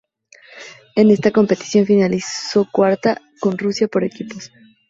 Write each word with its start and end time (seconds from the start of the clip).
En 0.95 1.11
esta 1.11 1.29
competición 1.29 1.85
finalizó 1.85 2.67
cuarta 2.71 3.21
con 3.39 3.55
Rusia 3.59 3.87
por 3.87 4.03
equipos. 4.03 4.49